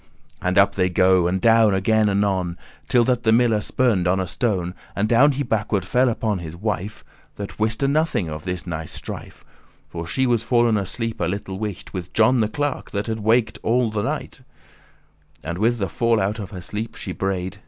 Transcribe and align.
And 0.41 0.57
up 0.57 0.73
they 0.73 0.89
go, 0.89 1.27
and 1.27 1.39
down 1.39 1.75
again 1.75 2.09
anon, 2.09 2.57
Till 2.87 3.03
that 3.03 3.21
the 3.21 3.31
miller 3.31 3.61
spurned* 3.61 4.07
on 4.07 4.19
a 4.19 4.25
stone, 4.25 4.69
*stumbled 4.69 4.73
And 4.95 5.07
down 5.07 5.31
he 5.33 5.43
backward 5.43 5.85
fell 5.85 6.09
upon 6.09 6.39
his 6.39 6.55
wife, 6.55 7.05
That 7.35 7.59
wiste 7.59 7.83
nothing 7.87 8.27
of 8.27 8.43
this 8.43 8.65
nice 8.65 8.93
strife: 8.93 9.45
For 9.89 10.07
she 10.07 10.25
was 10.25 10.41
fall'n 10.43 10.75
asleep 10.75 11.19
a 11.21 11.25
little 11.25 11.59
wight* 11.59 11.93
*while 11.93 11.99
With 11.99 12.13
John 12.13 12.39
the 12.39 12.49
clerk, 12.49 12.89
that 12.89 13.09
waked 13.19 13.57
had 13.59 13.63
all 13.69 13.91
night: 13.91 14.41
And 15.43 15.59
with 15.59 15.77
the 15.77 15.87
fall 15.87 16.19
out 16.19 16.39
of 16.39 16.49
her 16.49 16.61
sleep 16.61 16.95
she 16.95 17.11
braid*. 17.11 17.59